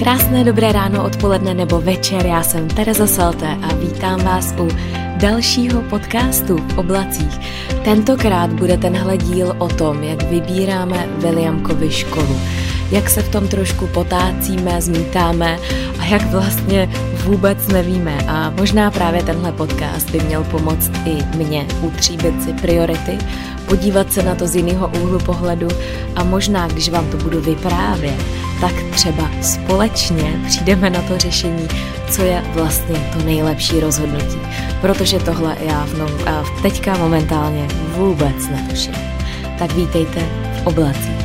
[0.00, 4.68] Krásné dobré ráno, odpoledne nebo večer, já jsem Tereza Salte a vítám vás u
[5.16, 7.38] dalšího podcastu v oblacích.
[7.84, 12.40] Tentokrát bude tenhle díl o tom, jak vybíráme Williamkovi školu,
[12.90, 15.58] jak se v tom trošku potácíme, zmítáme
[15.98, 16.88] a jak vlastně
[17.24, 18.18] vůbec nevíme.
[18.28, 23.18] A možná právě tenhle podcast by měl pomoct i mně utříbit si priority,
[23.66, 25.68] podívat se na to z jiného úhlu pohledu
[26.16, 31.68] a možná, když vám to budu vyprávět, tak třeba společně přijdeme na to řešení,
[32.10, 34.38] co je vlastně to nejlepší rozhodnutí.
[34.80, 36.08] Protože tohle já v, nom,
[36.42, 38.94] v teďka momentálně vůbec netuším.
[39.58, 40.20] Tak vítejte
[40.62, 41.19] v oblacích.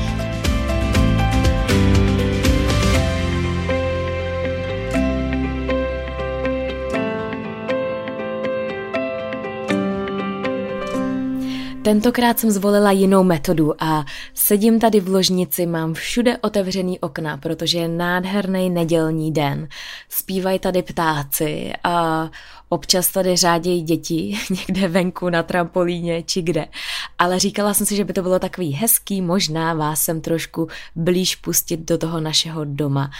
[11.86, 17.78] Tentokrát jsem zvolila jinou metodu a sedím tady v ložnici, mám všude otevřený okna, protože
[17.78, 19.68] je nádherný nedělní den.
[20.10, 22.30] Zpívají tady ptáci a
[22.70, 26.68] občas tady řádějí děti někde venku na trampolíně či kde.
[27.18, 31.36] Ale říkala jsem si, že by to bylo takový hezký, možná vás sem trošku blíž
[31.36, 33.12] pustit do toho našeho doma.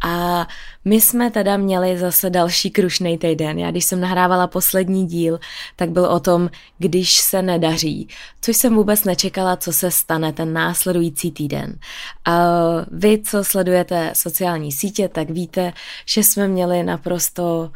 [0.00, 0.46] A
[0.84, 3.58] my jsme teda měli zase další krušný týden.
[3.58, 5.40] Já když jsem nahrávala poslední díl,
[5.76, 8.08] tak byl o tom, když se nedaří,
[8.40, 11.78] což jsem vůbec nečekala, co se stane ten následující týden.
[12.24, 12.32] A
[12.90, 15.72] vy, co sledujete sociální sítě, tak víte,
[16.06, 17.70] že jsme měli naprosto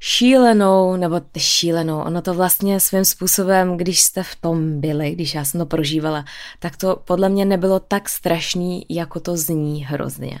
[0.00, 5.44] šílenou, nebo šílenou, ono to vlastně svým způsobem, když jste v tom byli, když já
[5.44, 6.24] jsem to prožívala,
[6.58, 10.40] tak to podle mě nebylo tak strašný, jako to zní hrozně.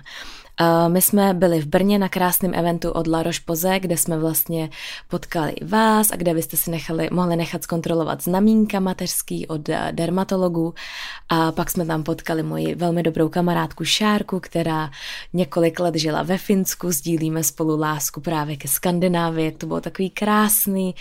[0.88, 4.70] My jsme byli v Brně na krásném eventu od La Roche-Posay, kde jsme vlastně
[5.08, 10.74] potkali vás a kde byste si nechali, mohli nechat zkontrolovat znamínka mateřský od eh, dermatologů.
[11.28, 14.90] A pak jsme tam potkali moji velmi dobrou kamarádku Šárku, která
[15.32, 20.94] několik let žila ve Finsku, sdílíme spolu lásku právě ke Skandinávii, to bylo takový krásný,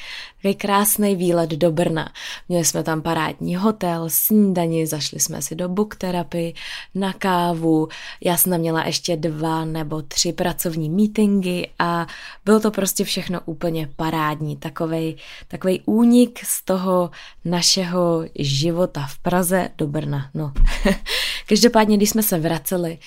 [0.47, 2.12] takový krásný výlet do Brna.
[2.50, 6.53] Měli jsme tam parádní hotel, snídani, zašli jsme si do book therapy,
[6.96, 7.88] na kávu,
[8.22, 12.07] já jsem tam měla ještě dva nebo tři pracovní meetingy a
[12.46, 14.56] bylo to prostě všechno úplně parádní.
[14.56, 15.16] Takovej,
[15.47, 17.12] takovej únik z toho
[17.46, 20.30] našeho života v Praze do Brna.
[20.34, 20.53] No.
[21.50, 22.97] Každopádně, když jsme se vraceli,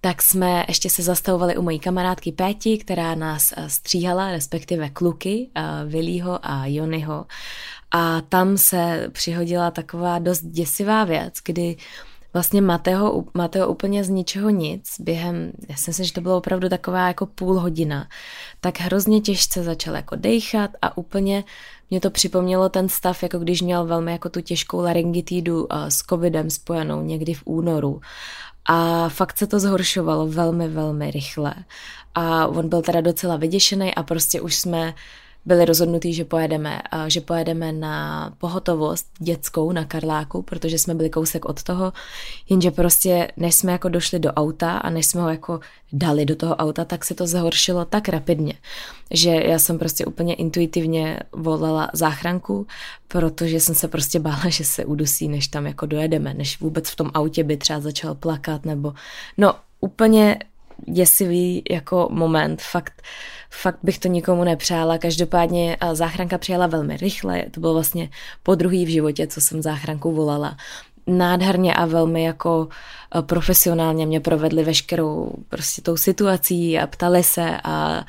[0.00, 5.50] tak jsme ještě se zastavovali u mojí kamarádky Péti, která nás eh, stříhala, respektive kluky,
[5.86, 7.26] Vilího eh, a Jonyho.
[7.90, 11.76] A tam se přihodila taková dost děsivá věc, kdy
[12.32, 16.68] vlastně Mateo, Mateo úplně z ničeho nic, během, já si myslím, že to bylo opravdu
[16.68, 18.08] taková jako půl hodina,
[18.60, 21.44] tak hrozně těžce začal jako dejchat a úplně
[21.90, 26.50] mě to připomnělo ten stav, jako když měl velmi jako tu těžkou laryngitidu s covidem
[26.50, 28.00] spojenou někdy v únoru.
[28.66, 31.54] A fakt se to zhoršovalo velmi, velmi rychle.
[32.14, 34.94] A on byl teda docela vyděšený a prostě už jsme
[35.44, 41.44] byli rozhodnutí, že pojedeme, že pojedeme na pohotovost dětskou na Karláku, protože jsme byli kousek
[41.44, 41.92] od toho,
[42.48, 45.60] jenže prostě než jsme jako došli do auta a než jsme ho jako
[45.92, 48.54] dali do toho auta, tak se to zhoršilo tak rapidně,
[49.10, 52.66] že já jsem prostě úplně intuitivně volala záchranku,
[53.08, 56.96] protože jsem se prostě bála, že se udusí, než tam jako dojedeme, než vůbec v
[56.96, 58.92] tom autě by třeba začal plakat, nebo
[59.38, 60.38] no úplně
[60.86, 63.02] děsivý jako moment, fakt,
[63.50, 64.98] fakt bych to nikomu nepřála.
[64.98, 68.10] Každopádně záchranka přijela velmi rychle, to bylo vlastně
[68.42, 70.56] po druhý v životě, co jsem záchranku volala.
[71.06, 72.68] Nádherně a velmi jako
[73.20, 78.04] profesionálně mě provedli veškerou prostě tou situací a ptali se a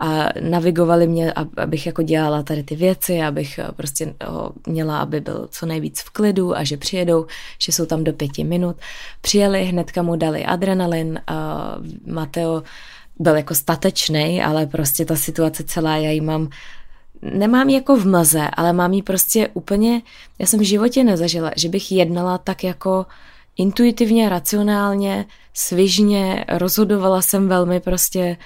[0.00, 5.20] a navigovali mě, abych jako dělala tady ty věci, abych eh, prostě ho měla, aby
[5.20, 7.26] byl co nejvíc v klidu a že přijedou,
[7.58, 8.76] že jsou tam do pěti minut.
[9.20, 11.74] Přijeli, hnedka mu dali adrenalin, a
[12.06, 12.62] Mateo
[13.18, 16.48] byl jako statečný, ale prostě ta situace celá, já ji mám
[17.22, 20.02] nemám jako v mlze, ale mám ji prostě úplně,
[20.38, 23.06] já jsem v životě nezažila, že bych jednala tak jako
[23.56, 25.24] intuitivně, racionálně,
[25.54, 28.36] svižně, rozhodovala jsem velmi prostě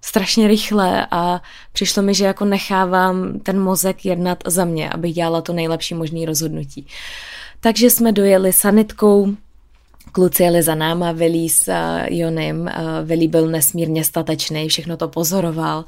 [0.00, 1.42] strašně rychle a
[1.72, 6.26] přišlo mi, že jako nechávám ten mozek jednat za mě, abych dělala to nejlepší možné
[6.26, 6.86] rozhodnutí.
[7.60, 9.34] Takže jsme dojeli sanitkou,
[10.12, 11.72] Kluci jeli za náma, Velí s
[12.08, 12.70] Jonem.
[13.04, 15.84] Velí byl nesmírně statečný, všechno to pozoroval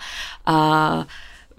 [0.47, 1.07] a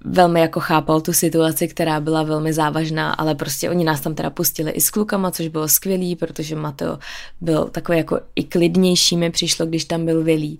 [0.03, 4.29] velmi jako chápal tu situaci, která byla velmi závažná, ale prostě oni nás tam teda
[4.29, 6.97] pustili i s klukama, což bylo skvělý, protože Mateo
[7.41, 10.59] byl takový jako i klidnější mi přišlo, když tam byl Vilí.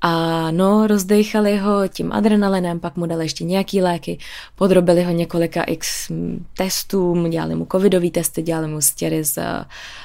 [0.00, 4.18] A no, rozdechali ho tím adrenalinem, pak mu dali ještě nějaký léky,
[4.54, 6.12] podrobili ho několika x
[6.56, 9.38] testům, dělali mu covidový testy, dělali mu stěry z,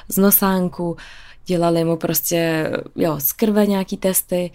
[0.08, 0.96] z nosánku,
[1.46, 4.50] dělali mu prostě, jo, z krve nějaký testy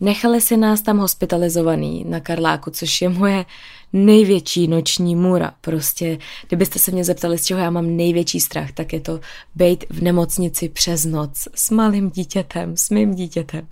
[0.00, 3.44] Nechali si nás tam hospitalizovaný na Karláku, což je moje
[3.92, 5.54] největší noční můra.
[5.60, 6.18] Prostě,
[6.48, 9.20] kdybyste se mě zeptali, z čeho já mám největší strach, tak je to
[9.54, 13.68] být v nemocnici přes noc s malým dítětem, s mým dítětem.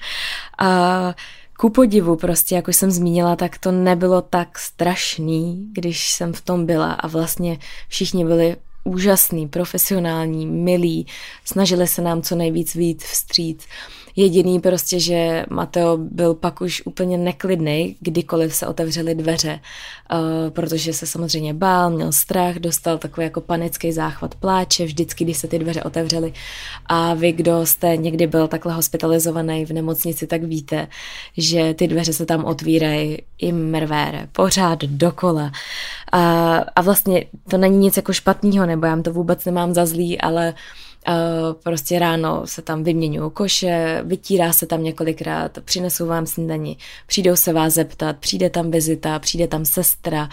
[0.58, 1.14] A
[1.58, 6.40] ku podivu prostě, jak už jsem zmínila, tak to nebylo tak strašný, když jsem v
[6.40, 7.58] tom byla a vlastně
[7.88, 11.06] všichni byli úžasný, profesionální, milí,
[11.44, 13.66] snažili se nám co nejvíc vít vstříc.
[14.16, 19.60] Jediný prostě, že Mateo byl pak už úplně neklidný, kdykoliv se otevřely dveře,
[20.12, 20.18] uh,
[20.50, 25.48] protože se samozřejmě bál, měl strach, dostal takový jako panický záchvat pláče, vždycky, když se
[25.48, 26.32] ty dveře otevřely.
[26.86, 30.88] A vy, kdo jste někdy byl takhle hospitalizovaný v nemocnici, tak víte,
[31.36, 35.52] že ty dveře se tam otvírají i mrvére, pořád dokola.
[36.12, 40.20] A, a vlastně to není nic jako špatného, nebo já to vůbec nemám za zlý,
[40.20, 40.54] ale
[41.62, 47.52] prostě ráno se tam vyměňují koše, vytírá se tam několikrát, přinesou vám snídani, přijdou se
[47.52, 50.28] vás zeptat, přijde tam vizita, přijde tam sestra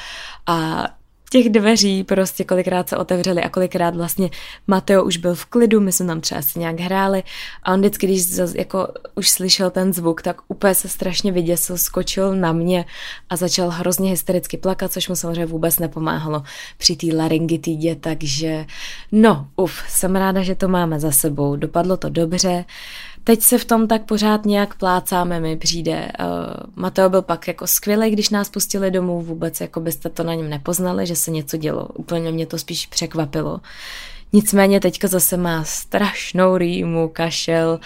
[0.47, 0.87] a
[1.31, 4.29] těch dveří prostě kolikrát se otevřely a kolikrát vlastně
[4.67, 7.23] Mateo už byl v klidu, my jsme tam třeba si nějak hráli.
[7.63, 8.25] A on vždycky, když
[8.55, 12.85] jako už slyšel ten zvuk, tak úplně se strašně vyděsil, skočil na mě
[13.29, 16.43] a začal hrozně hystericky plakat, což mu samozřejmě vůbec nepomáhalo
[16.77, 18.65] při té laryngitidě, takže
[19.11, 22.65] no, uf, jsem ráda, že to máme za sebou, dopadlo to dobře,
[23.23, 26.11] Teď se v tom tak pořád nějak plácáme, mi přijde.
[26.19, 26.27] Uh,
[26.75, 30.49] Mateo byl pak jako skvělý, když nás pustili domů, vůbec jako byste to na něm
[30.49, 31.87] nepoznali, že se něco dělo.
[31.87, 33.59] Úplně mě to spíš překvapilo.
[34.33, 37.79] Nicméně teďka zase má strašnou rýmu, kašel,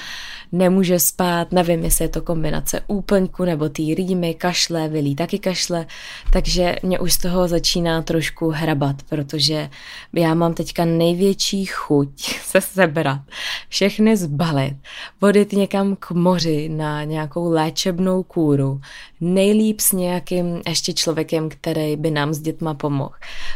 [0.51, 5.85] nemůže spát, nevím, jestli je to kombinace úplňku nebo tý rýmy, kašle, vylí taky kašle,
[6.31, 9.69] takže mě už z toho začíná trošku hrabat, protože
[10.13, 13.21] já mám teďka největší chuť se sebrat,
[13.69, 14.75] všechny zbalit,
[15.21, 18.81] vodit někam k moři na nějakou léčebnou kůru,
[19.21, 23.15] nejlíp s nějakým ještě člověkem, který by nám s dětma pomohl,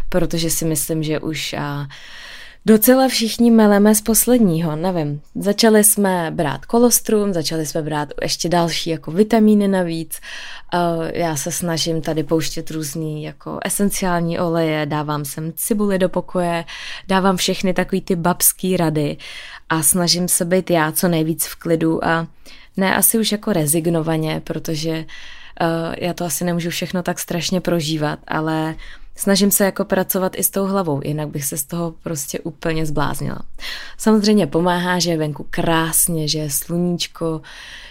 [0.09, 1.88] protože si myslím, že už a
[2.69, 5.21] Docela všichni meleme z posledního, nevím.
[5.36, 10.19] Začali jsme brát kolostrum, začali jsme brát ještě další jako vitamíny navíc.
[11.13, 16.66] Já se snažím tady pouštět různý jako esenciální oleje, dávám sem cibuli do pokoje,
[17.07, 19.18] dávám všechny takový ty babský rady
[19.69, 22.27] a snažím se být já co nejvíc v klidu a
[22.77, 28.19] ne asi už jako rezignovaně, protože uh, já to asi nemůžu všechno tak strašně prožívat,
[28.27, 28.75] ale
[29.19, 32.86] snažím se jako pracovat i s tou hlavou, jinak bych se z toho prostě úplně
[32.86, 33.39] zbláznila.
[33.98, 37.42] Samozřejmě pomáhá, že je venku krásně, že je sluníčko,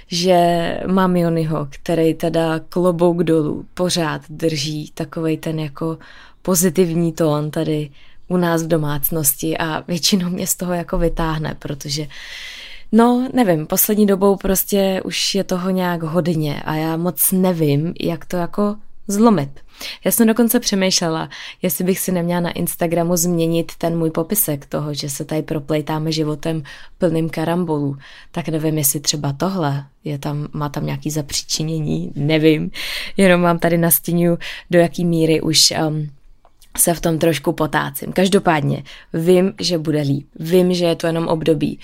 [0.07, 0.39] že
[0.87, 5.99] mám Jonyho, který teda klobouk dolů pořád drží takovej ten jako
[6.43, 7.91] pozitivní tón tady
[8.29, 12.07] u nás v domácnosti a většinou mě z toho jako vytáhne, protože
[12.93, 18.25] No, nevím, poslední dobou prostě už je toho nějak hodně a já moc nevím, jak
[18.25, 18.77] to jako
[19.09, 19.61] zlomit.
[20.05, 21.29] Já jsem dokonce přemýšlela,
[21.63, 26.13] jestli bych si neměla na Instagramu změnit ten můj popisek toho, že se tady proplejtáme
[26.13, 26.63] životem
[26.99, 27.97] plným karambolů.
[28.31, 32.71] Tak nevím, jestli třeba tohle je tam, má tam nějaký zapříčinění, nevím.
[33.17, 34.39] Jenom mám tady nastínu,
[34.71, 36.09] do jaký míry už um,
[36.77, 38.13] se v tom trošku potácím.
[38.13, 38.83] Každopádně
[39.13, 40.27] vím, že bude líp.
[40.41, 41.79] Vím, že je to jenom období.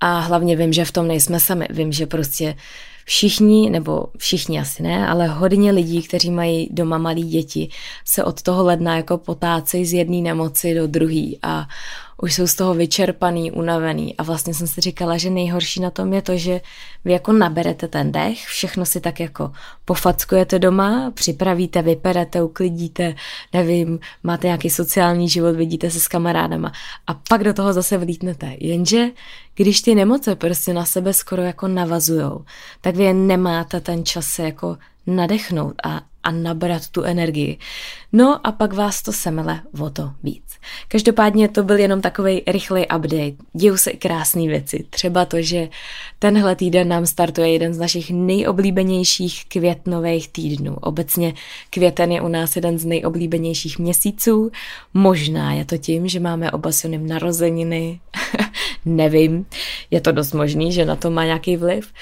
[0.00, 1.66] A hlavně vím, že v tom nejsme sami.
[1.70, 2.54] Vím, že prostě
[3.08, 7.68] všichni, nebo všichni asi ne, ale hodně lidí, kteří mají doma malí děti,
[8.04, 11.68] se od toho ledna jako potácejí z jedné nemoci do druhé a
[12.22, 16.12] už jsou z toho vyčerpaný, unavený a vlastně jsem si říkala, že nejhorší na tom
[16.12, 16.60] je to, že
[17.04, 19.52] vy jako naberete ten dech, všechno si tak jako
[19.84, 23.14] pofackujete doma, připravíte, vyperete, uklidíte,
[23.52, 26.72] nevím, máte nějaký sociální život, vidíte se s kamarádama
[27.06, 28.56] a pak do toho zase vlítnete.
[28.58, 29.06] Jenže
[29.54, 32.44] když ty nemoce prostě na sebe skoro jako navazujou,
[32.80, 37.58] tak vy nemáte ten čas se jako nadechnout a a nabrat tu energii.
[38.12, 40.44] No a pak vás to semele o to víc.
[40.88, 43.44] Každopádně to byl jenom takový rychlej update.
[43.52, 44.84] Dějou se i krásné věci.
[44.90, 45.68] Třeba to, že
[46.18, 50.76] tenhle týden nám startuje jeden z našich nejoblíbenějších květnových týdnů.
[50.80, 51.34] Obecně
[51.70, 54.50] květen je u nás jeden z nejoblíbenějších měsíců.
[54.94, 58.00] Možná je to tím, že máme oba s narozeniny.
[58.84, 59.46] Nevím,
[59.90, 61.92] je to dost možný, že na to má nějaký vliv.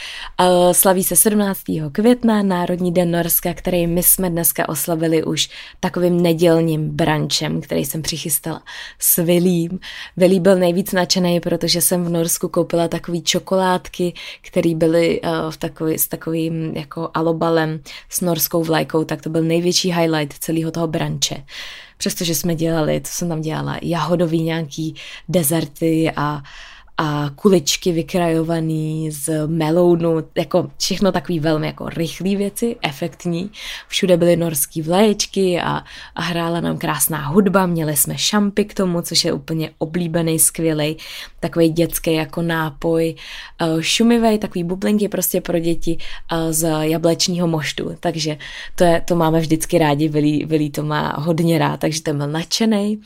[0.73, 1.61] Slaví se 17.
[1.93, 5.49] května, Národní den Norska, který my jsme dneska oslavili už
[5.97, 8.63] takovým nedělním brančem, který jsem přichystala
[8.99, 9.79] s Vilím.
[10.17, 15.57] Vilí byl nejvíc nadšený, protože jsem v Norsku koupila takové čokoládky, které byly uh, v
[15.57, 20.87] takový, s takovým jako alobalem s norskou vlajkou, tak to byl největší highlight celého toho
[20.87, 21.45] branče
[21.99, 24.95] přestože jsme dělali, co jsem tam dělala, jahodový nějaký
[25.29, 26.43] dezerty a
[26.99, 33.51] a kuličky vykrajovaný z melounu, jako všechno takový velmi jako rychlé věci, efektní.
[33.89, 35.83] Všude byly norský vlaječky a,
[36.15, 40.97] a hrála nám krásná hudba, měli jsme šampy k tomu, což je úplně oblíbený, skvělý,
[41.41, 43.15] takový dětský jako nápoj,
[43.63, 45.99] uh, šumivý, takový bublinky prostě pro děti
[46.33, 48.37] uh, z jablečního moštu, takže
[48.75, 52.29] to, je, to máme vždycky rádi, Vilí, Vilí to má hodně rád, takže ten byl
[52.29, 53.01] nadšený.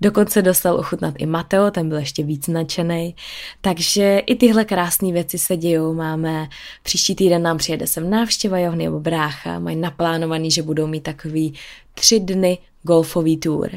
[0.00, 3.14] Dokonce dostal ochutnat i Mateo, ten byl ještě víc nadšený.
[3.60, 5.94] Takže i tyhle krásné věci se dějou.
[5.94, 6.48] Máme
[6.82, 11.54] příští týden nám přijede sem návštěva Johny nebo brácha, mají naplánovaný, že budou mít takový
[11.94, 13.70] tři dny golfový tour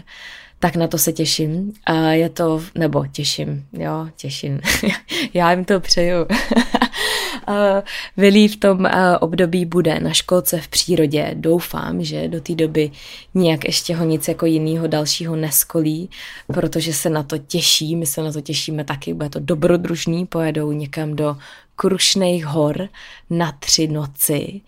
[0.60, 1.74] tak na to se těším.
[1.86, 4.60] A je to, nebo těším, jo, těším.
[5.34, 6.26] Já jim to přeju.
[8.18, 8.88] Vilí v tom
[9.20, 11.32] období bude na školce v přírodě.
[11.34, 12.92] Doufám, že do té doby
[13.34, 16.10] nijak ještě ho nic jako jiného dalšího neskolí,
[16.48, 20.72] protože se na to těší, my se na to těšíme taky, bude to dobrodružný, pojedou
[20.72, 21.38] někam do
[21.80, 22.90] Krušných hor
[23.30, 24.62] na tři noci,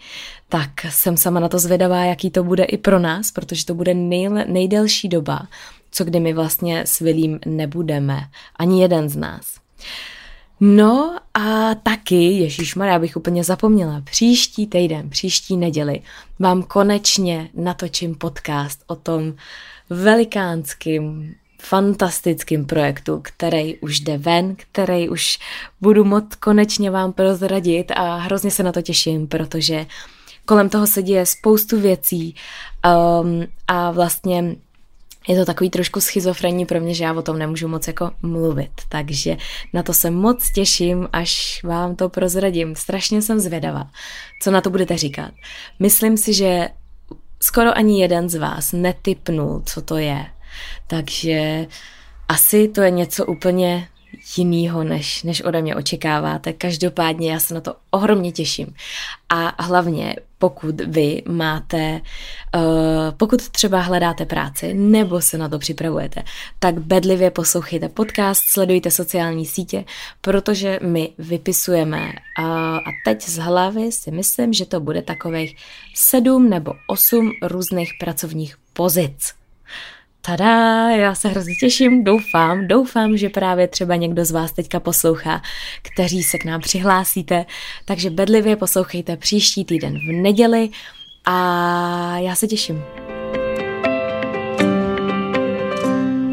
[0.49, 3.93] tak jsem sama na to zvědavá, jaký to bude i pro nás, protože to bude
[3.93, 5.47] nejle, nejdelší doba,
[5.91, 8.19] co kdy my vlastně s Vilím nebudeme.
[8.55, 9.59] Ani jeden z nás.
[10.59, 16.01] No a taky, Ježíš já bych úplně zapomněla, příští týden, příští neděli
[16.39, 19.33] vám konečně natočím podcast o tom
[19.89, 25.39] velikánským, fantastickým projektu, který už jde ven, který už
[25.81, 29.85] budu moct konečně vám prozradit a hrozně se na to těším, protože
[30.45, 32.35] kolem toho se děje spoustu věcí
[33.21, 34.55] um, a vlastně
[35.27, 38.71] je to takový trošku schizofrenní pro mě, že já o tom nemůžu moc jako mluvit,
[38.89, 39.37] takže
[39.73, 42.75] na to se moc těším, až vám to prozradím.
[42.75, 43.89] Strašně jsem zvědavá,
[44.41, 45.31] co na to budete říkat.
[45.79, 46.69] Myslím si, že
[47.41, 50.25] skoro ani jeden z vás netypnul, co to je,
[50.87, 51.67] takže
[52.27, 53.87] asi to je něco úplně
[54.37, 56.53] jinýho, než, než ode mě očekáváte.
[56.53, 58.75] Každopádně já se na to ohromně těším.
[59.29, 62.01] A hlavně, pokud vy máte,
[62.55, 62.61] uh,
[63.17, 66.23] pokud třeba hledáte práci nebo se na to připravujete,
[66.59, 69.85] tak bedlivě poslouchejte podcast, sledujte sociální sítě,
[70.21, 75.55] protože my vypisujeme uh, a teď z hlavy si myslím, že to bude takových
[75.95, 79.38] sedm nebo osm různých pracovních pozic.
[80.21, 85.41] Tada, já se hrozně těším, doufám, doufám, že právě třeba někdo z vás teďka poslouchá,
[85.81, 87.45] kteří se k nám přihlásíte,
[87.85, 90.69] takže bedlivě poslouchejte příští týden v neděli
[91.25, 92.83] a já se těším.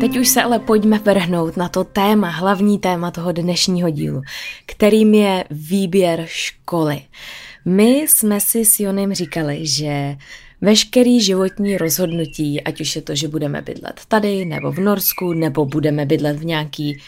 [0.01, 4.23] Teď už se ale pojďme vrhnout na to téma, hlavní téma toho dnešního dílu,
[4.67, 7.03] kterým je výběr školy.
[7.65, 10.17] My jsme si s Jonem říkali, že
[10.67, 15.65] Veškerý životní rozhodnutí, ať už je to, že budeme bydlet tady, nebo v Norsku, nebo
[15.65, 16.99] budeme bydlet v nějaký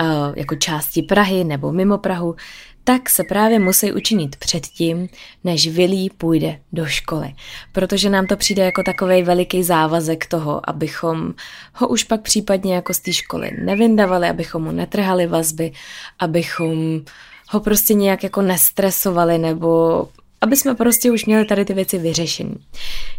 [0.00, 2.36] uh, jako části Prahy nebo mimo Prahu,
[2.84, 5.08] tak se právě musí učinit předtím,
[5.44, 7.34] než Vilí půjde do školy.
[7.72, 11.34] Protože nám to přijde jako takový veliký závazek toho, abychom
[11.74, 15.72] ho už pak případně jako z té školy nevyndavali, abychom mu netrhali vazby,
[16.18, 17.00] abychom
[17.48, 20.08] ho prostě nějak jako nestresovali nebo
[20.40, 22.54] aby jsme prostě už měli tady ty věci vyřešený.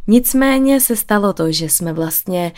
[0.07, 2.51] Nicméně se stalo to, že jsme vlastně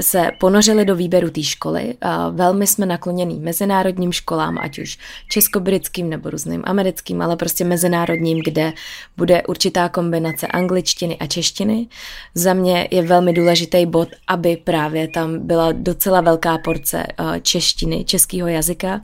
[0.00, 4.98] se ponořili do výběru té školy a velmi jsme nakloněný mezinárodním školám, ať už
[5.30, 8.72] česko-britským nebo různým americkým, ale prostě mezinárodním, kde
[9.16, 11.86] bude určitá kombinace angličtiny a češtiny.
[12.34, 17.06] Za mě je velmi důležitý bod, aby právě tam byla docela velká porce
[17.42, 19.00] češtiny, českého jazyka,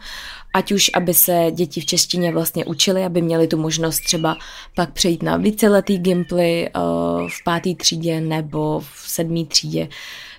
[0.58, 4.36] ať už aby se děti v češtině vlastně učili, aby měli tu možnost třeba
[4.74, 6.70] pak přejít na víceletý gimply
[7.28, 9.88] v páté třídě nebo v sedmé třídě,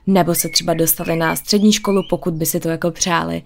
[0.07, 3.41] nebo se třeba dostali na střední školu, pokud by si to jako přáli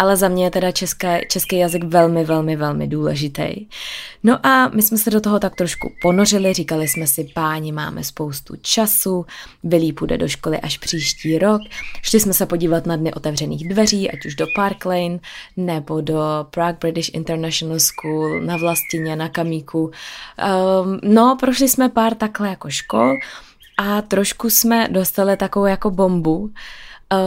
[0.00, 3.66] ale za mě je teda české, český jazyk velmi, velmi, velmi důležitý.
[4.22, 8.04] No a my jsme se do toho tak trošku ponořili, říkali jsme si, páni, máme
[8.04, 9.26] spoustu času,
[9.62, 11.62] Billy půjde do školy až příští rok,
[12.02, 15.18] šli jsme se podívat na dny otevřených dveří, ať už do Park Lane,
[15.56, 19.80] nebo do Prague British International School, na Vlastině, na Kamíku.
[19.82, 23.14] Um, no, prošli jsme pár takhle jako škol
[23.78, 26.38] a trošku jsme dostali takovou jako bombu.
[26.38, 26.50] Uh,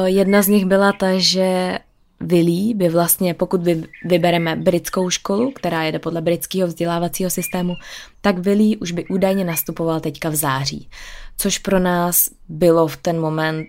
[0.05, 1.79] jedna z nich byla ta, že
[2.25, 7.73] Vilí by vlastně, pokud vy, vybereme britskou školu, která jede podle britského vzdělávacího systému,
[8.21, 10.89] tak Vilí už by údajně nastupoval teďka v září.
[11.37, 13.67] Což pro nás bylo v ten moment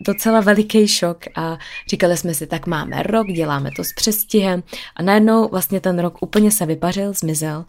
[0.00, 4.62] docela veliký šok a říkali jsme si, tak máme rok, děláme to s přestihem
[4.96, 7.64] a najednou vlastně ten rok úplně se vypařil, zmizel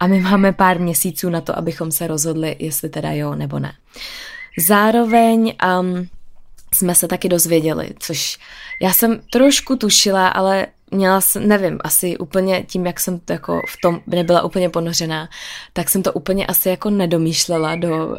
[0.00, 3.72] a my máme pár měsíců na to, abychom se rozhodli, jestli teda jo nebo ne.
[4.58, 6.08] Zároveň um,
[6.76, 8.38] jsme se taky dozvěděli, což
[8.82, 13.60] já jsem trošku tušila, ale měla jsem, nevím, asi úplně tím, jak jsem to jako
[13.68, 15.28] v tom nebyla úplně ponořená,
[15.72, 18.18] tak jsem to úplně asi jako nedomýšlela do uh,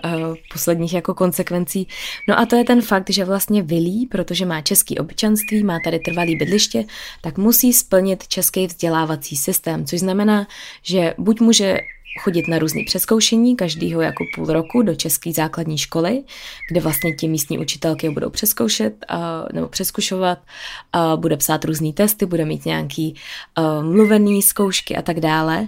[0.53, 1.87] posledních jako konsekvencí.
[2.29, 5.99] No a to je ten fakt, že vlastně Vilí, protože má český občanství, má tady
[5.99, 6.85] trvalý bydliště,
[7.21, 10.47] tak musí splnit český vzdělávací systém, což znamená,
[10.83, 11.79] že buď může
[12.17, 16.23] chodit na různé přeskoušení každýho jako půl roku do české základní školy,
[16.69, 19.05] kde vlastně ti místní učitelky ho budou přeskoušet
[19.53, 20.39] nebo přeskušovat,
[21.15, 23.15] bude psát různé testy, bude mít nějaký
[23.55, 25.67] a, mluvený zkoušky a tak dále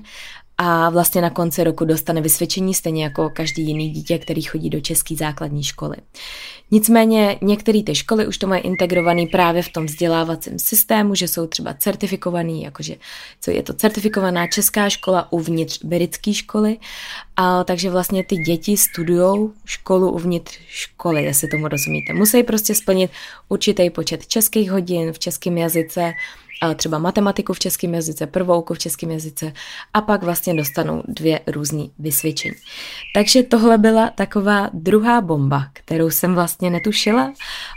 [0.61, 4.81] a vlastně na konci roku dostane vysvědčení stejně jako každý jiný dítě, který chodí do
[4.81, 5.97] české základní školy.
[6.71, 11.47] Nicméně některé ty školy už to mají integrovaný právě v tom vzdělávacím systému, že jsou
[11.47, 12.95] třeba certifikovaný, jakože
[13.41, 16.77] co je to certifikovaná česká škola uvnitř britské školy,
[17.35, 22.13] a takže vlastně ty děti studují školu uvnitř školy, jestli tomu rozumíte.
[22.13, 23.11] Musí prostě splnit
[23.49, 26.13] určitý počet českých hodin v českém jazyce,
[26.75, 29.53] třeba matematiku v českém jazyce, prvouku v českém jazyce
[29.93, 32.55] a pak vlastně dostanou dvě různé vysvědčení.
[33.13, 37.33] Takže tohle byla taková druhá bomba, kterou jsem vlastně netušila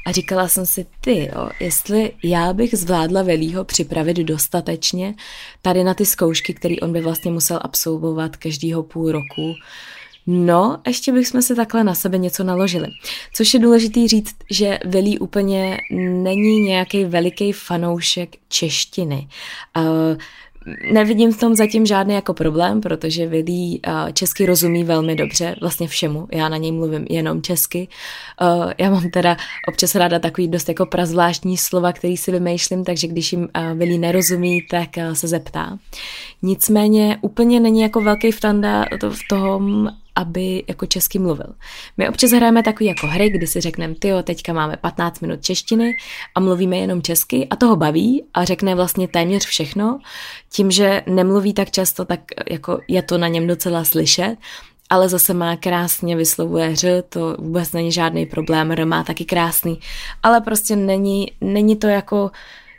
[0.06, 5.14] a říkala jsem si, ty jo, jestli já bych zvládla Velího připravit dostatečně
[5.62, 9.54] tady na ty zkoušky, které on by vlastně musel absolvovat každýho půl roku,
[10.26, 12.88] No, ještě bychom se takhle na sebe něco naložili.
[13.34, 19.28] Což je důležitý říct, že Vilí úplně není nějaký veliký fanoušek češtiny.
[19.76, 20.16] Uh,
[20.92, 25.88] Nevidím v tom zatím žádný jako problém, protože Vilí uh, česky rozumí velmi dobře, vlastně
[25.88, 26.28] všemu.
[26.32, 27.88] Já na něj mluvím jenom česky.
[28.42, 29.36] Uh, já mám teda
[29.68, 34.62] občas ráda takový dost jako prazvláštní slova, který si vymýšlím, takže když jim Vilí nerozumí,
[34.70, 35.78] tak se zeptá.
[36.42, 41.54] Nicméně úplně není jako velký vtanda to v tom, aby jako česky mluvil.
[41.96, 45.96] My občas hrajeme takový jako hry, kdy si řekneme, tyjo, teďka máme 15 minut češtiny
[46.34, 49.98] a mluvíme jenom česky a toho baví a řekne vlastně téměř všechno.
[50.52, 54.36] Tím, že nemluví tak často, tak jako je to na něm docela slyšet,
[54.90, 59.80] ale zase má krásně, vyslovuje ř, to vůbec není žádný problém, r má taky krásný,
[60.22, 62.30] ale prostě není, není to jako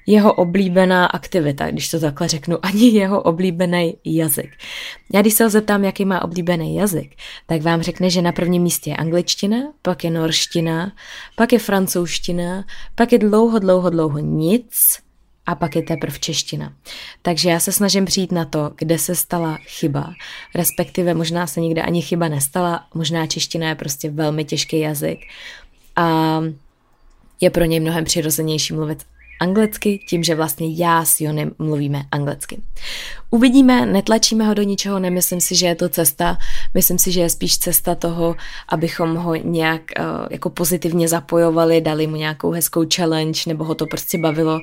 [0.06, 4.50] jeho oblíbená aktivita, když to takhle řeknu, ani jeho oblíbený jazyk.
[5.14, 8.64] Já když se ho zeptám, jaký má oblíbený jazyk, tak vám řekne, že na prvním
[8.64, 10.92] místě je angličtina, pak je norština,
[11.36, 14.74] pak je francouzština, pak je dlouho, dlouho, dlouho nic
[15.46, 16.74] a pak je teprve čeština.
[17.22, 20.14] Takže já se snažím přijít na to, kde se stala chyba,
[20.56, 25.20] respektive možná se nikde ani chyba nestala, možná čeština je prostě velmi těžký jazyk
[25.96, 26.40] a
[27.42, 29.04] je pro něj mnohem přirozenější mluvit
[29.44, 32.62] anglicky, tím, že vlastně já s Jonem mluvíme anglicky.
[33.30, 36.38] Uvidíme, netlačíme ho do ničeho, nemyslím si, že je to cesta,
[36.74, 38.36] myslím si, že je spíš cesta toho,
[38.70, 43.86] abychom ho nějak uh, jako pozitivně zapojovali, dali mu nějakou hezkou challenge, nebo ho to
[43.86, 44.60] prostě bavilo.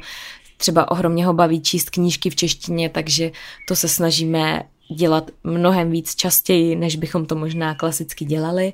[0.57, 3.31] Třeba ohromně ho baví číst knížky v češtině, takže
[3.69, 4.63] to se snažíme
[4.97, 8.73] dělat mnohem víc častěji, než bychom to možná klasicky dělali,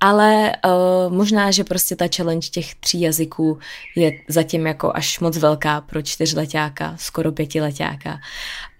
[0.00, 3.58] ale uh, možná, že prostě ta challenge těch tří jazyků
[3.96, 8.20] je zatím jako až moc velká pro čtyřletáka, skoro pětiletáka.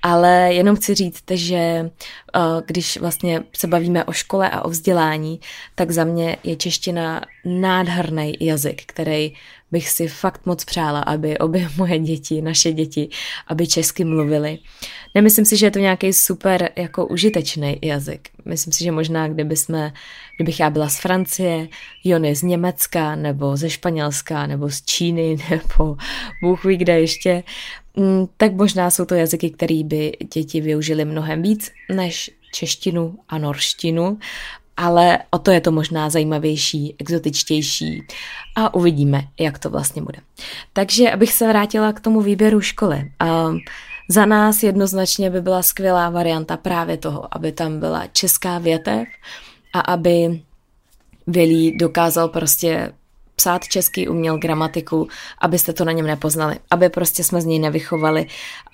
[0.03, 1.91] Ale jenom chci říct, že
[2.37, 5.41] uh, když vlastně se bavíme o škole a o vzdělání,
[5.75, 9.33] tak za mě je čeština nádherný jazyk, který
[9.73, 13.09] bych si fakt moc přála, aby obě moje děti, naše děti,
[13.47, 14.59] aby česky mluvili.
[15.15, 18.29] Nemyslím si, že je to nějaký super jako užitečný jazyk.
[18.45, 19.93] Myslím si, že možná kdyby jsme,
[20.39, 21.69] kdybych já byla z Francie,
[22.05, 25.97] Jony z Německa, nebo ze Španělska, nebo z Číny, nebo
[26.43, 27.43] Bůh ví kde ještě,
[27.97, 33.39] mm, tak možná jsou to jazyky, které by děti využily mnohem víc než češtinu a
[33.39, 34.19] norštinu
[34.79, 38.03] ale o to je to možná zajímavější, exotičtější
[38.57, 40.19] a uvidíme, jak to vlastně bude.
[40.73, 43.13] Takže abych se vrátila k tomu výběru školy.
[43.47, 43.59] Um,
[44.09, 49.09] za nás jednoznačně by byla skvělá varianta právě toho, aby tam byla česká větev
[49.73, 50.43] a aby
[51.27, 52.93] Vilí dokázal prostě
[53.37, 55.09] psát česky, uměl gramatiku,
[55.41, 58.27] abyste to na něm nepoznali, aby prostě jsme z něj nevychovali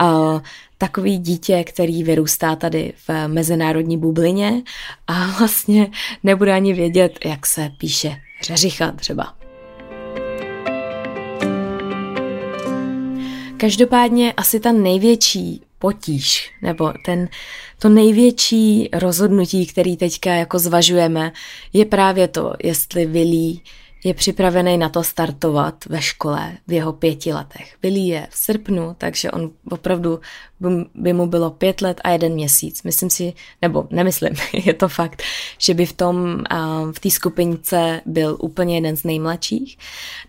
[0.03, 0.41] uh,
[0.79, 4.63] takový dítě, který vyrůstá tady v mezinárodní bublině
[5.07, 5.91] a vlastně
[6.23, 9.35] nebude ani vědět, jak se píše řeřicha třeba.
[13.57, 17.29] Každopádně asi ta největší potíž, nebo ten,
[17.79, 21.33] to největší rozhodnutí, který teďka jako zvažujeme,
[21.73, 23.63] je právě to, jestli Vilí
[24.05, 27.77] je připravený na to startovat ve škole v jeho pěti letech.
[27.83, 30.21] Billy je v srpnu, takže on opravdu
[30.95, 32.83] by mu bylo pět let a jeden měsíc.
[32.83, 35.23] Myslím si, nebo nemyslím, je to fakt,
[35.59, 36.45] že by v tom,
[36.93, 39.79] v té skupince byl úplně jeden z nejmladších.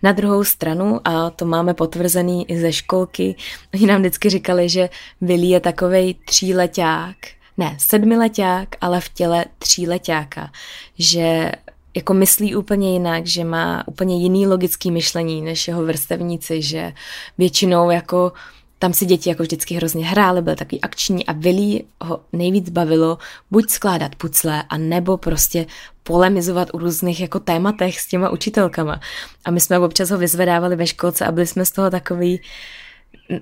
[0.04, 3.36] Na druhou stranu, a to máme potvrzený i ze školky,
[3.74, 4.90] oni nám vždycky říkali, že
[5.22, 7.16] Billy je takovej tříleťák,
[7.58, 10.52] ne, sedmileťák, ale v těle tříleťáka,
[11.00, 11.52] že
[11.96, 16.94] jako myslí úplně jinak, že má úplně jiný logický myšlení než jeho vrstevníci, že
[17.38, 18.32] většinou jako
[18.80, 23.18] tam si děti jako vždycky hrozně hrály, byly takový akční a Willy ho nejvíc bavilo
[23.52, 25.66] buď skládat pucle, a nebo prostě
[26.04, 29.00] polemizovat u různých jako tématech s těma učitelkama.
[29.46, 32.42] A my jsme občas ho vyzvedávali ve školce a byli jsme z toho takový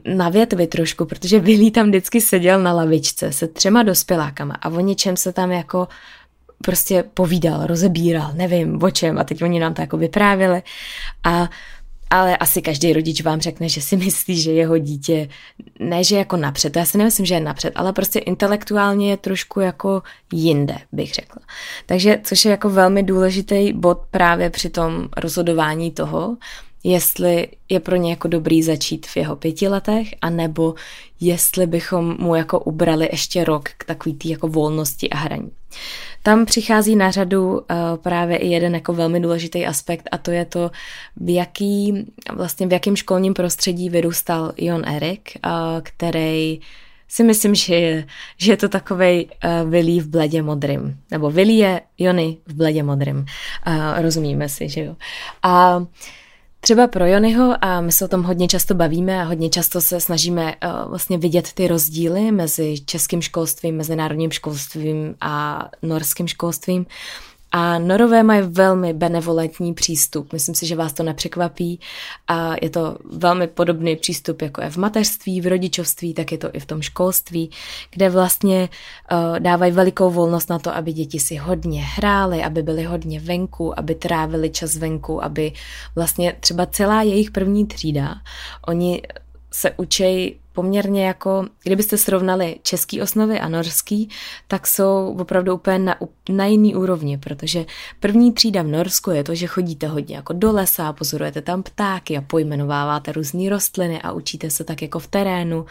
[0.05, 4.79] na větvi trošku, protože Willy tam vždycky seděl na lavičce se třema dospělákama a o
[4.79, 5.87] něčem se tam jako
[6.65, 10.61] prostě povídal, rozebíral, nevím o čem a teď oni nám to jako vyprávěli
[11.23, 11.49] a
[12.13, 15.29] ale asi každý rodič vám řekne, že si myslí, že jeho dítě,
[15.79, 19.59] ne že jako napřed, já si nemyslím, že je napřed, ale prostě intelektuálně je trošku
[19.59, 20.01] jako
[20.33, 21.41] jinde, bych řekla.
[21.85, 26.37] Takže, což je jako velmi důležitý bod právě při tom rozhodování toho,
[26.83, 30.75] jestli je pro ně jako dobrý začít v jeho pěti letech, anebo
[31.19, 35.51] jestli bychom mu jako ubrali ještě rok k takový tý jako volnosti a hraní.
[36.23, 37.59] Tam přichází na řadu uh,
[38.01, 40.71] právě i jeden jako velmi důležitý aspekt a to je to,
[41.17, 45.51] v jaký, vlastně v jakém školním prostředí vyrůstal Jon Erik, uh,
[45.83, 46.59] který
[47.07, 48.07] si myslím, že je,
[48.37, 50.97] že je to takovej uh, Willy v bledě modrým.
[51.11, 53.17] Nebo Willy je Jony v bledě modrým.
[53.17, 54.95] Uh, rozumíme si, že jo.
[55.43, 55.85] A uh,
[56.63, 59.99] Třeba pro Jonyho, a my se o tom hodně často bavíme a hodně často se
[59.99, 66.85] snažíme uh, vlastně vidět ty rozdíly mezi českým školstvím, mezinárodním školstvím a norským školstvím.
[67.55, 70.33] A Norové mají velmi benevolentní přístup.
[70.33, 71.79] Myslím si, že vás to nepřekvapí.
[72.27, 76.49] A je to velmi podobný přístup, jako je v mateřství, v rodičovství, tak je to
[76.53, 77.51] i v tom školství,
[77.91, 78.69] kde vlastně
[79.11, 83.79] uh, dávají velikou volnost na to, aby děti si hodně hrály, aby byly hodně venku,
[83.79, 85.51] aby trávili čas venku, aby
[85.95, 88.15] vlastně třeba celá jejich první třída,
[88.67, 89.01] oni
[89.51, 94.09] se učej poměrně jako, kdybyste srovnali český osnovy a norský,
[94.47, 95.95] tak jsou opravdu úplně na,
[96.29, 97.65] na jiný úrovni, protože
[97.99, 102.17] první třída v Norsku je to, že chodíte hodně jako do lesa, pozorujete tam ptáky
[102.17, 105.65] a pojmenováváte různé rostliny a učíte se tak jako v terénu.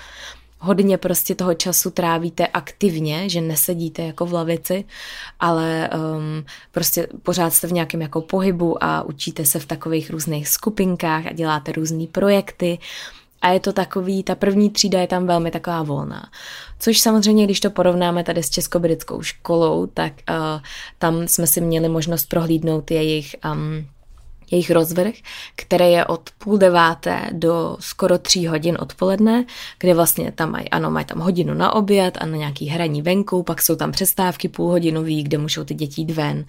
[0.64, 4.84] Hodně prostě toho času trávíte aktivně, že nesedíte jako v lavici,
[5.40, 10.48] ale um, prostě pořád jste v nějakém jako pohybu a učíte se v takových různých
[10.48, 12.78] skupinkách a děláte různé projekty.
[13.42, 16.30] A je to takový, ta první třída je tam velmi taková volná.
[16.78, 20.36] Což samozřejmě, když to porovnáme tady s českobritskou školou, tak uh,
[20.98, 23.86] tam jsme si měli možnost prohlídnout jejich um,
[24.52, 25.14] jejich rozvrh,
[25.56, 29.44] který je od půl deváté do skoro tří hodin odpoledne,
[29.78, 33.42] kde vlastně tam mají, ano, mají tam hodinu na oběd a na nějaký hraní venku,
[33.42, 36.44] pak jsou tam přestávky půlhodinový, kde můžou ty děti jít ven.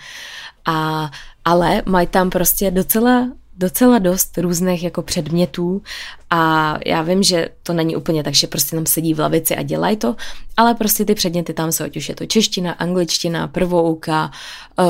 [0.66, 1.12] A,
[1.46, 5.82] ale mají tam prostě docela docela dost různých jako předmětů
[6.30, 9.62] a já vím, že to není úplně tak, že prostě tam sedí v lavici a
[9.62, 10.16] dělají to,
[10.58, 14.32] ale prostě ty předměty tam jsou, ať už je to čeština, angličtina, prvouka,
[14.80, 14.86] uh,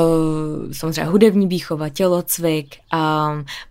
[0.72, 2.76] samozřejmě hudební výchova, tělocvik,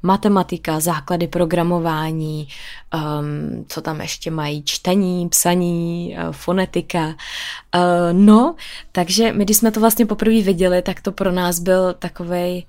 [0.03, 2.47] matematika, základy programování,
[2.93, 7.07] um, co tam ještě mají, čtení, psaní, uh, fonetika.
[7.07, 7.13] Uh,
[8.11, 8.55] no,
[8.91, 12.65] takže my, když jsme to vlastně poprvé viděli, tak to pro nás byl takovej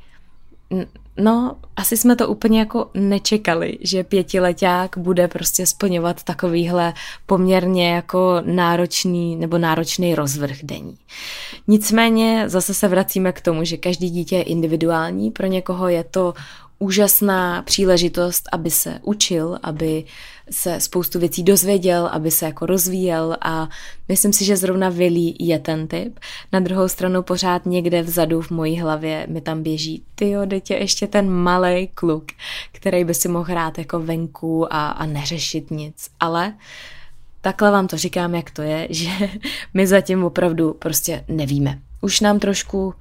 [1.17, 6.93] No, asi jsme to úplně jako nečekali, že pětileták bude prostě splňovat takovýhle
[7.27, 10.99] poměrně jako náročný nebo náročný rozvrh denní.
[11.69, 16.35] Nicméně zase se vracíme k tomu, že každý dítě je individuální, pro někoho je to
[16.79, 20.05] úžasná příležitost, aby se učil, aby
[20.51, 23.69] se spoustu věcí dozvěděl, aby se jako rozvíjel a
[24.09, 26.19] myslím si, že zrovna Willy je ten typ.
[26.53, 31.07] Na druhou stranu pořád někde vzadu v mojí hlavě mi tam běží, ty dítě ještě
[31.07, 32.25] ten malý kluk,
[32.73, 36.55] který by si mohl hrát jako venku a, a neřešit nic, ale
[37.41, 39.11] takhle vám to říkám, jak to je, že
[39.75, 41.79] my zatím opravdu prostě nevíme.
[42.01, 42.95] Už nám trošku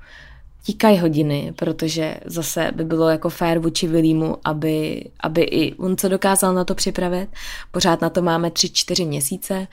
[0.63, 6.09] tíkají hodiny, protože zase by bylo jako fér vůči Vilímu, aby, aby i on se
[6.09, 7.29] dokázal na to připravit.
[7.71, 9.67] Pořád na to máme tři, čtyři měsíce.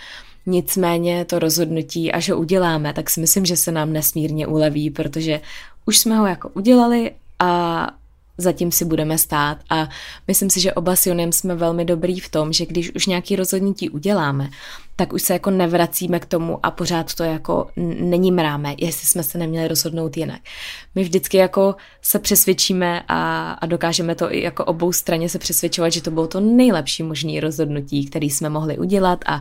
[0.46, 5.40] Nicméně to rozhodnutí, až ho uděláme, tak si myslím, že se nám nesmírně uleví, protože
[5.87, 7.87] už jsme ho jako udělali a
[8.40, 9.88] zatím si budeme stát a
[10.29, 13.37] myslím si, že oba s Jonem jsme velmi dobrý v tom, že když už nějaký
[13.37, 14.50] rozhodnutí uděláme,
[15.00, 19.22] tak už se jako nevracíme k tomu a pořád to jako není mráme, jestli jsme
[19.22, 20.40] se neměli rozhodnout jinak.
[20.94, 25.92] My vždycky jako se přesvědčíme a, a dokážeme to i jako obou straně se přesvědčovat,
[25.92, 29.40] že to bylo to nejlepší možné rozhodnutí, které jsme mohli udělat a,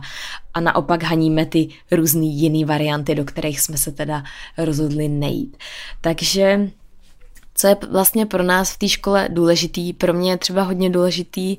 [0.54, 4.24] a naopak haníme ty různé jiné varianty, do kterých jsme se teda
[4.58, 5.56] rozhodli nejít.
[6.00, 6.70] Takže
[7.60, 11.56] co je vlastně pro nás v té škole důležitý, pro mě je třeba hodně důležitý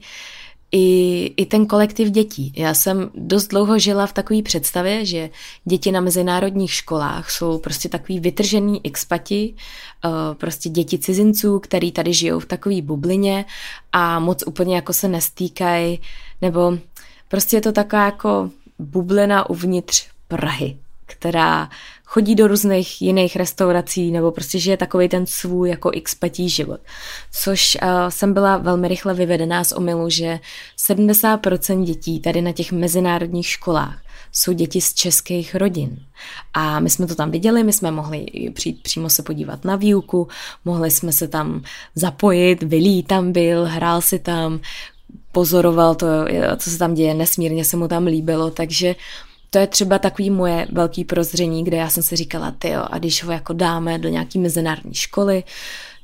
[0.72, 2.54] i, i ten kolektiv dětí.
[2.56, 5.30] Já jsem dost dlouho žila v takové představě, že
[5.66, 9.54] děti na mezinárodních školách jsou prostě takový vytržený expati,
[10.06, 13.46] eh, prostě děti cizinců, který tady žijou v takové bublině
[13.92, 16.00] a moc úplně jako se nestýkají,
[16.42, 16.78] nebo
[17.28, 21.70] prostě je to taková jako bublina uvnitř Prahy, která
[22.12, 26.80] chodí do různých jiných restaurací nebo prostě žije takový ten svůj jako expatí život.
[27.44, 30.40] Což uh, jsem byla velmi rychle vyvedená z omylu, že
[30.78, 35.98] 70% dětí tady na těch mezinárodních školách jsou děti z českých rodin.
[36.54, 40.28] A my jsme to tam viděli, my jsme mohli přijít přímo se podívat na výuku,
[40.66, 41.64] mohli jsme se tam
[41.96, 44.60] zapojit, Vilí tam byl, hrál si tam,
[45.32, 46.08] pozoroval to,
[46.58, 50.30] co se tam děje, nesmírně se mu tam líbilo, takže uh, to je třeba takový
[50.30, 54.10] moje velký prozření, kde já jsem si říkala, ty a když ho jako dáme do
[54.10, 55.44] nějaký mezinárodní školy,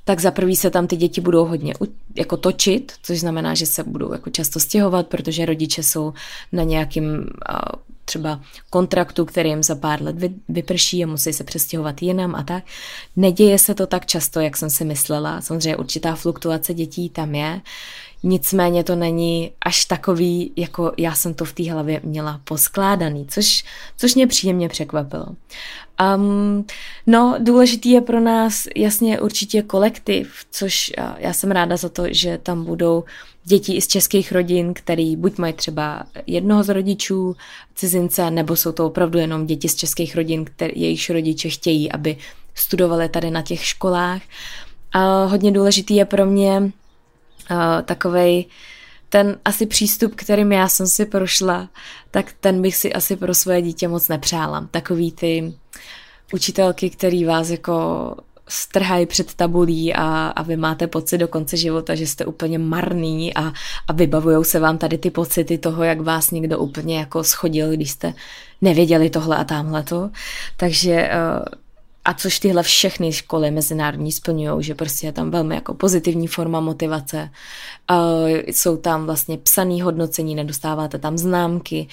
[0.04, 1.74] tak za prvý se tam ty děti budou hodně
[2.16, 6.14] jako točit, což znamená, že se budou jako často stěhovat, protože rodiče jsou
[6.52, 7.26] na nějakým
[8.06, 10.16] třeba kontraktu, který jim za pár let
[10.50, 12.64] vyprší a musí se přestěhovat jinam a tak.
[13.16, 15.42] Neděje se to tak často, jak jsem si myslela.
[15.42, 17.62] Samozřejmě určitá fluktuace dětí tam je.
[18.24, 23.64] Nicméně to není až takový, jako já jsem to v té hlavě měla poskládaný, což,
[23.98, 25.26] což mě příjemně překvapilo.
[26.16, 26.66] Um,
[27.08, 32.40] no, důležitý je pro nás jasně určitě kolektiv, což já jsem ráda za to, že
[32.44, 33.04] tam budou
[33.44, 37.36] děti i z českých rodin, který buď mají třeba jednoho z rodičů
[37.76, 42.18] cizince, nebo jsou to opravdu jenom děti z českých rodin, které jejichž rodiče chtějí, aby
[42.56, 44.22] studovali tady na těch školách.
[44.94, 46.72] A hodně důležitý je pro mě
[47.52, 48.46] uh, takovej
[49.10, 51.70] ten asi přístup, kterým já jsem si prošla,
[52.12, 54.68] tak ten bych si asi pro svoje dítě moc nepřála.
[54.72, 55.54] Takový ty
[56.34, 58.16] učitelky, který vás jako
[58.50, 63.34] strhají před tabulí a, a vy máte pocit do konce života, že jste úplně marný
[63.34, 63.54] a,
[63.88, 67.92] a vybavujou se vám tady ty pocity toho, jak vás někdo úplně jako schodil, když
[67.92, 68.14] jste
[68.62, 70.10] nevěděli tohle a tamhle to.
[70.58, 71.46] Takže uh,
[72.08, 76.60] a což tyhle všechny školy mezinárodní splňují, že prostě je tam velmi jako pozitivní forma
[76.60, 77.30] motivace.
[77.92, 81.88] Uh, jsou tam vlastně psaný hodnocení, nedostáváte tam známky.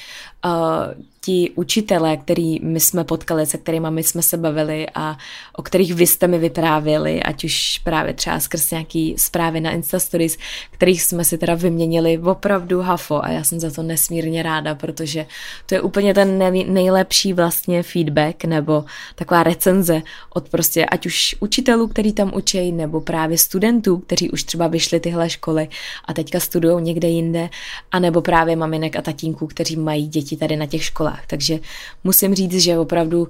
[0.45, 5.17] Uh, ti učitelé, který my jsme potkali, se kterými my jsme se bavili a
[5.57, 10.39] o kterých vy jste mi vyprávěli, ať už právě třeba skrz nějaký zprávy na Instastories,
[10.71, 15.27] kterých jsme si teda vyměnili opravdu hafo a já jsem za to nesmírně ráda, protože
[15.67, 16.39] to je úplně ten
[16.73, 18.85] nejlepší vlastně feedback nebo
[19.15, 20.03] taková recenze
[20.35, 25.01] od prostě ať už učitelů, který tam učí, nebo právě studentů, kteří už třeba vyšli
[25.01, 25.69] tyhle školy
[26.05, 27.49] a teďka studují někde jinde,
[27.93, 31.27] anebo právě maminek a tatínků, kteří mají děti tady na těch školách školách.
[31.27, 31.59] Takže
[32.05, 33.29] musím říct, že opravdu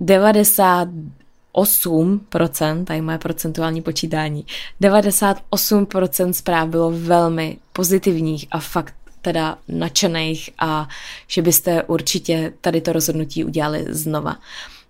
[0.00, 4.46] 98%, tady moje procentuální počítání,
[4.80, 10.88] 98% zpráv bylo velmi pozitivních a fakt teda nadšených a
[11.28, 14.36] že byste určitě tady to rozhodnutí udělali znova.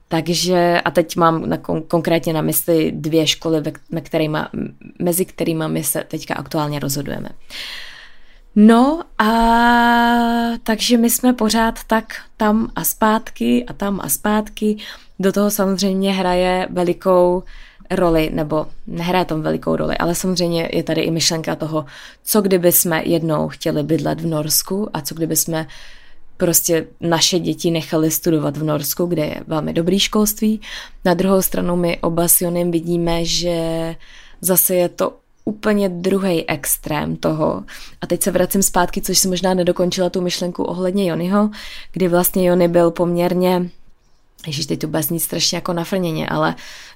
[0.09, 1.57] Takže a teď mám na,
[1.89, 4.51] konkrétně na mysli dvě školy, me, kterýma,
[4.99, 7.29] mezi kterými my se teďka aktuálně rozhodujeme.
[7.29, 7.37] Uh,
[8.57, 9.31] No a
[10.63, 14.77] takže my jsme pořád tak tam a zpátky a tam a zpátky.
[15.19, 17.43] Do toho samozřejmě hraje velikou
[17.91, 21.85] roli, nebo nehraje tom velikou roli, ale samozřejmě je tady i myšlenka toho,
[22.25, 25.67] co kdyby jsme jednou chtěli bydlet v Norsku a co kdyby jsme
[26.37, 30.61] prostě naše děti nechali studovat v Norsku, kde je velmi dobrý školství.
[31.05, 33.97] Na druhou stranu my oba s Jonem vidíme, že
[34.41, 35.17] zase je to
[35.49, 37.65] úplně druhý extrém toho.
[38.01, 41.51] A teď se vracím zpátky, což si možná nedokončila tu myšlenku ohledně Jonyho,
[41.93, 43.71] kdy vlastně Jony byl poměrně
[44.47, 46.55] Ježíš, teď to bude znít strašně jako nafrněně, ale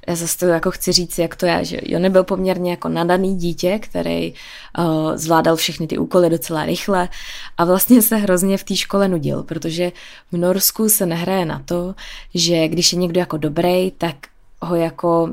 [0.08, 3.36] já zase to jako chci říct, jak to je, že Jony byl poměrně jako nadaný
[3.36, 4.34] dítě, který
[4.78, 7.08] uh, zvládal všechny ty úkoly docela rychle
[7.58, 9.92] a vlastně se hrozně v té škole nudil, protože
[10.32, 11.94] v Norsku se nehraje na to,
[12.34, 14.16] že když je někdo jako dobrý, tak
[14.62, 15.32] ho jako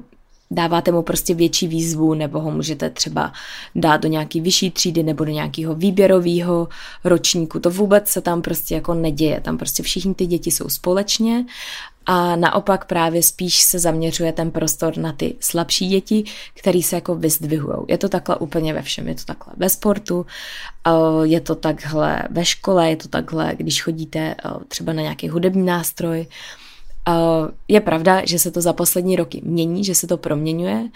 [0.51, 3.33] dáváte mu prostě větší výzvu, nebo ho můžete třeba
[3.75, 6.67] dát do nějaký vyšší třídy nebo do nějakého výběrového
[7.03, 7.59] ročníku.
[7.59, 9.41] To vůbec se tam prostě jako neděje.
[9.41, 11.45] Tam prostě všichni ty děti jsou společně
[12.05, 17.15] a naopak právě spíš se zaměřuje ten prostor na ty slabší děti, který se jako
[17.15, 17.77] vyzdvihují.
[17.87, 19.07] Je to takhle úplně ve všem.
[19.07, 20.25] Je to takhle ve sportu,
[21.23, 24.35] je to takhle ve škole, je to takhle, když chodíte
[24.67, 26.27] třeba na nějaký hudební nástroj,
[27.67, 30.89] je pravda, že se to za poslední roky mění, že se to proměňuje,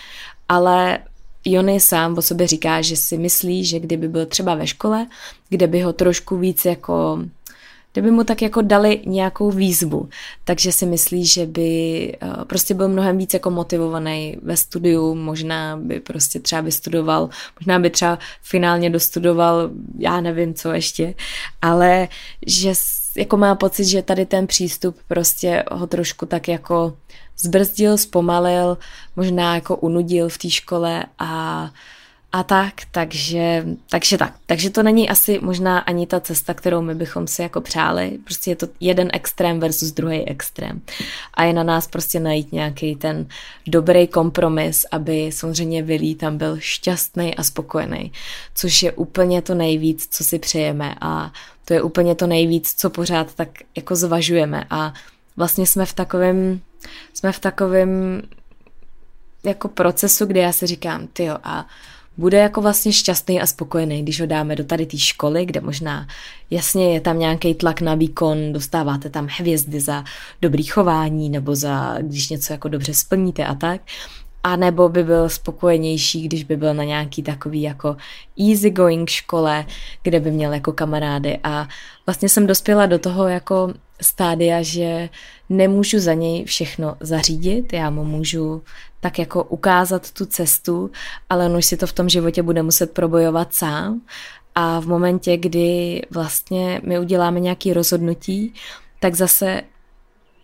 [0.49, 0.99] ale
[1.45, 5.07] Jony sám o sobě říká, že si myslí, že kdyby byl třeba ve škole,
[5.49, 7.19] kde by ho trošku víc jako
[7.93, 10.09] kdyby mu tak jako dali nějakou výzvu,
[10.43, 15.77] takže si myslí, že by eh, prostě byl mnohem víc jako motivovaný ve studiu, možná
[15.77, 21.13] by prostě třeba vystudoval, možná by třeba finálně dostudoval, já nevím co ještě,
[21.61, 22.07] ale
[22.47, 22.73] že
[23.15, 26.97] jako má pocit, že tady ten přístup prostě ho trošku tak jako
[27.37, 28.77] zbrzdil, zpomalil,
[29.15, 31.71] možná jako unudil v té škole a
[32.31, 34.33] a tak, takže, takže tak.
[34.45, 38.17] Takže to není asi možná ani ta cesta, kterou my bychom si jako přáli.
[38.23, 40.81] Prostě je to jeden extrém versus druhý extrém.
[41.33, 43.27] A je na nás prostě najít nějaký ten
[43.67, 48.11] dobrý kompromis, aby samozřejmě Vilí tam byl šťastný a spokojený,
[48.55, 51.31] což je úplně to nejvíc, co si přejeme a
[51.65, 54.93] to je úplně to nejvíc, co pořád tak jako zvažujeme a
[55.37, 56.61] vlastně jsme v takovém
[57.13, 58.21] jsme v takovém
[59.43, 61.65] jako procesu, kde já si říkám, ty a
[62.21, 66.07] bude jako vlastně šťastný a spokojený, když ho dáme do tady té školy, kde možná
[66.49, 70.03] jasně je tam nějaký tlak na výkon, dostáváte tam hvězdy za
[70.41, 73.81] dobrý chování nebo za, když něco jako dobře splníte a tak.
[74.43, 77.97] A nebo by byl spokojenější, když by byl na nějaký takový jako
[78.49, 79.65] easygoing škole,
[80.03, 81.39] kde by měl jako kamarády.
[81.43, 81.67] A
[82.05, 85.09] vlastně jsem dospěla do toho jako stádia, že
[85.49, 88.63] nemůžu za něj všechno zařídit, já mu můžu
[88.99, 90.91] tak jako ukázat tu cestu,
[91.29, 94.01] ale on už si to v tom životě bude muset probojovat sám.
[94.55, 98.53] A v momentě, kdy vlastně my uděláme nějaké rozhodnutí,
[98.99, 99.63] tak zase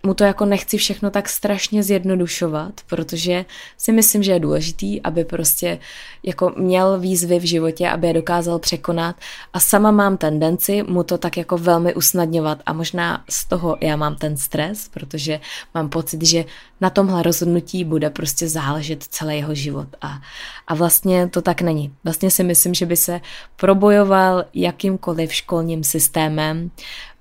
[0.08, 3.46] mu to jako nechci všechno tak strašně zjednodušovat, protože
[3.78, 5.80] si myslím, že je důležitý, aby prostě
[6.24, 9.16] jako měl výzvy v životě, aby je dokázal překonat.
[9.54, 12.60] A sama mám tendenci mu to tak jako velmi usnadňovat.
[12.66, 15.40] A možná z toho já mám ten stres, protože
[15.74, 16.46] mám pocit, že
[16.82, 19.88] na tomhle rozhodnutí bude prostě záležet celý jeho život.
[20.02, 20.22] A,
[20.68, 21.94] a vlastně to tak není.
[22.04, 23.22] Vlastně si myslím, že by se
[23.56, 26.72] probojoval jakýmkoliv školním systémem,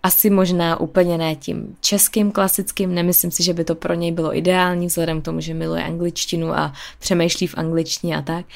[0.07, 4.37] asi možná úplně ne tím českým klasickým, nemyslím si, že by to pro něj bylo
[4.37, 8.47] ideální, vzhledem k tomu, že miluje angličtinu a přemýšlí v angličtině a tak,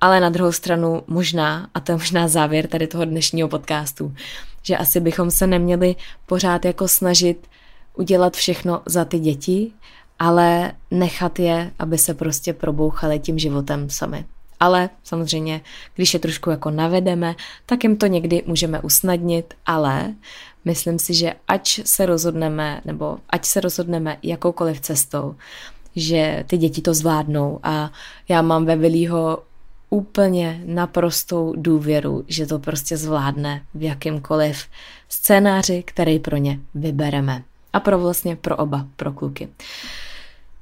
[0.00, 4.14] ale na druhou stranu možná, a to je možná závěr tady toho dnešního podcastu,
[4.62, 7.46] že asi bychom se neměli pořád jako snažit
[7.94, 9.72] udělat všechno za ty děti,
[10.18, 14.24] ale nechat je, aby se prostě probouchali tím životem sami.
[14.60, 15.60] Ale samozřejmě,
[15.94, 17.34] když je trošku jako navedeme,
[17.66, 20.14] tak jim to někdy můžeme usnadnit, ale
[20.64, 25.34] myslím si, že ať se rozhodneme, nebo ať se rozhodneme jakoukoliv cestou,
[25.96, 27.90] že ty děti to zvládnou a
[28.28, 29.42] já mám ve Vilího
[29.90, 34.64] úplně naprostou důvěru, že to prostě zvládne v jakýmkoliv
[35.08, 37.42] scénáři, který pro ně vybereme.
[37.72, 39.48] A pro vlastně pro oba, pro kluky.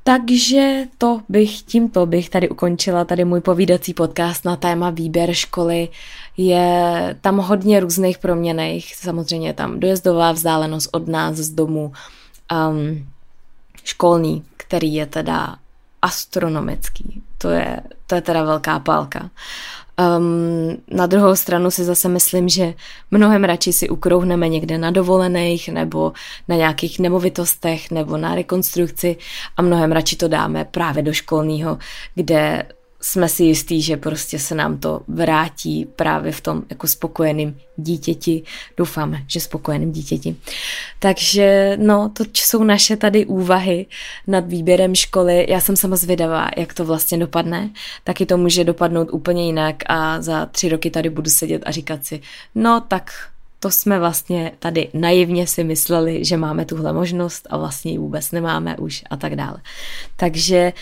[0.08, 5.88] Takže to bych, tímto bych tady ukončila tady můj povídací podcast na téma výběr školy.
[6.36, 11.92] Je tam hodně různých proměných, samozřejmě tam dojezdová vzdálenost od nás z domu,
[12.70, 13.08] um,
[13.84, 15.56] školní, který je teda
[16.02, 17.22] astronomický.
[17.38, 19.30] To je, to je teda velká pálka.
[19.98, 22.74] Um, na druhou stranu si zase myslím, že
[23.10, 26.12] mnohem radši si ukrouhneme někde na dovolených nebo
[26.48, 29.16] na nějakých nemovitostech nebo na rekonstrukci
[29.56, 31.78] a mnohem radši to dáme právě do školního,
[32.14, 32.62] kde
[33.00, 38.42] jsme si jistí, že prostě se nám to vrátí právě v tom jako spokojeným dítěti.
[38.76, 40.36] Doufáme, že spokojeným dítěti.
[40.98, 43.86] Takže no, to jsou naše tady úvahy
[44.26, 45.46] nad výběrem školy.
[45.48, 47.70] Já jsem sama zvědavá, jak to vlastně dopadne.
[48.04, 52.04] Taky to může dopadnout úplně jinak a za tři roky tady budu sedět a říkat
[52.04, 52.20] si,
[52.54, 53.12] no tak
[53.60, 58.32] to jsme vlastně tady naivně si mysleli, že máme tuhle možnost a vlastně ji vůbec
[58.32, 59.60] nemáme už a tak dále.
[60.16, 60.72] Takže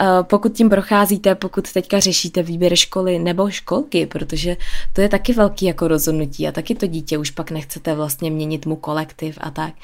[0.00, 4.56] eh, pokud tím procházíte, pokud teďka řešíte výběr školy nebo školky, protože
[4.92, 8.66] to je taky velký jako rozhodnutí a taky to dítě už pak nechcete vlastně měnit
[8.66, 9.74] mu kolektiv a tak,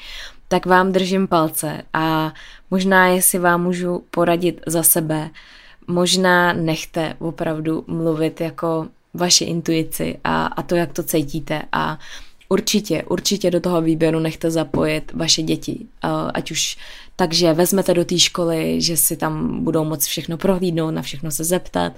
[0.47, 2.33] tak vám držím palce a
[2.71, 5.29] možná jestli vám můžu poradit za sebe,
[5.87, 11.99] možná nechte opravdu mluvit jako vaši intuici a, a to, jak to cítíte a
[12.49, 15.85] určitě, určitě do toho výběru nechte zapojit vaše děti,
[16.33, 16.77] ať už
[17.19, 21.43] takže vezmete do té školy, že si tam budou moc všechno prohlídnout, na všechno se
[21.43, 21.93] zeptat,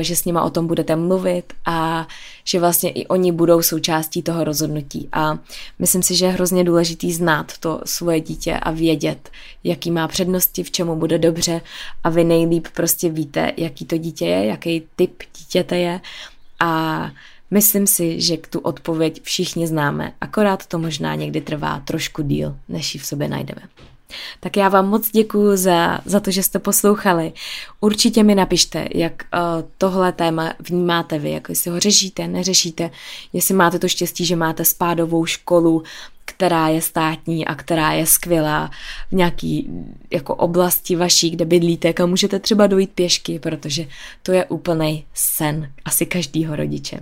[0.00, 2.08] že s nima o tom budete mluvit a
[2.44, 5.08] že vlastně i oni budou součástí toho rozhodnutí.
[5.12, 5.38] A
[5.78, 9.30] myslím si, že je hrozně důležitý znát to svoje dítě a vědět,
[9.64, 11.60] jaký má přednosti, v čemu bude dobře
[12.04, 16.00] a vy nejlíp prostě víte, jaký to dítě je, jaký typ dítěte je
[16.60, 17.10] a
[17.50, 22.94] Myslím si, že tu odpověď všichni známe, akorát to možná někdy trvá trošku díl, než
[22.94, 23.62] ji v sobě najdeme.
[24.40, 27.32] Tak já vám moc děkuji za, za to, že jste poslouchali.
[27.80, 29.40] Určitě mi napište, jak uh,
[29.78, 32.90] tohle téma vnímáte vy, jak si ho řešíte, neřešíte,
[33.32, 35.82] jestli máte to štěstí, že máte spádovou školu,
[36.30, 38.70] která je státní a která je skvělá
[39.08, 39.70] v nějaký
[40.10, 43.86] jako oblasti vaší, kde bydlíte, kam můžete třeba dojít pěšky, protože
[44.22, 47.00] to je úplný sen asi každýho rodiče.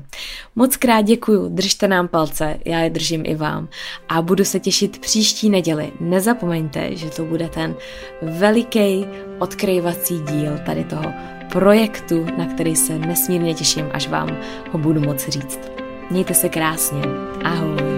[0.56, 3.68] Moc krát děkuju, držte nám palce, já je držím i vám
[4.08, 5.92] a budu se těšit příští neděli.
[6.00, 7.74] Nezapomeňte, že to bude ten
[8.22, 9.06] veliký
[9.38, 11.12] odkryvací díl tady toho
[11.52, 14.38] projektu, na který se nesmírně těším, až vám
[14.70, 15.60] ho budu moci říct.
[16.10, 17.00] Mějte se krásně.
[17.44, 17.97] Ahoj.